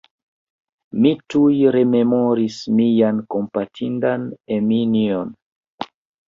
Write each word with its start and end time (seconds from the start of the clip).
Mi 1.01 1.09
tuj 1.33 1.51
rememoris 1.75 2.55
mian 2.79 3.19
kompatindan 3.35 4.25
Eminjon. 4.57 5.37